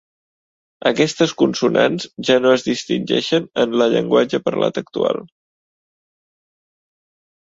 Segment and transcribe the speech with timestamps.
[0.91, 5.23] Aquestes consonants ja no es distingeixen en la llenguatge parlat actual.